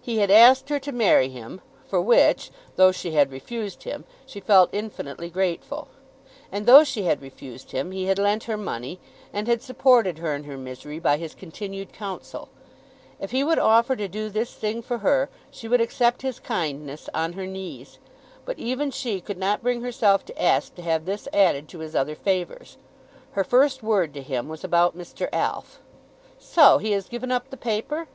[0.00, 4.38] He had asked her to marry him, for which, though she had refused him, she
[4.38, 5.88] felt infinitely grateful.
[6.52, 9.00] And though she had refused him, he had lent her money,
[9.32, 12.48] and had supported her in her misery by his continued counsel.
[13.18, 17.08] If he would offer to do this thing for her she would accept his kindness
[17.12, 17.98] on her knees,
[18.44, 21.96] but even she could not bring herself to ask to have this added to his
[21.96, 22.76] other favours.
[23.32, 25.28] Her first word to him was about Mr.
[25.32, 25.80] Alf.
[26.38, 28.06] "So he has given up the paper?"